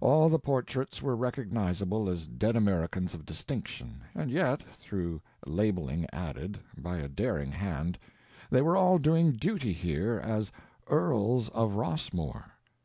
[0.00, 6.60] All the portraits were recognizable as dead Americans of distinction, and yet, through labeling added,
[6.78, 7.98] by a daring hand,
[8.50, 10.52] they were all doing duty here as
[10.88, 12.52] "Earls of Rossmore."